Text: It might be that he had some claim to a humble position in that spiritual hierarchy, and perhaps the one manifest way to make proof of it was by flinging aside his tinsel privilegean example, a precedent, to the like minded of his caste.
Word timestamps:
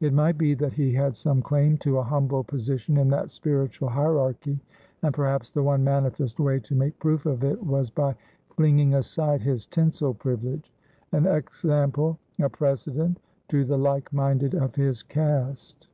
It 0.00 0.14
might 0.14 0.38
be 0.38 0.54
that 0.54 0.72
he 0.72 0.94
had 0.94 1.14
some 1.14 1.42
claim 1.42 1.76
to 1.84 1.98
a 1.98 2.02
humble 2.02 2.42
position 2.42 2.96
in 2.96 3.10
that 3.10 3.30
spiritual 3.30 3.90
hierarchy, 3.90 4.58
and 5.02 5.12
perhaps 5.12 5.50
the 5.50 5.62
one 5.62 5.84
manifest 5.84 6.40
way 6.40 6.60
to 6.60 6.74
make 6.74 6.98
proof 6.98 7.26
of 7.26 7.44
it 7.44 7.62
was 7.62 7.90
by 7.90 8.14
flinging 8.56 8.94
aside 8.94 9.42
his 9.42 9.66
tinsel 9.66 10.14
privilegean 10.14 10.62
example, 11.12 12.18
a 12.40 12.48
precedent, 12.48 13.20
to 13.48 13.66
the 13.66 13.76
like 13.76 14.10
minded 14.14 14.54
of 14.54 14.74
his 14.74 15.02
caste. 15.02 15.88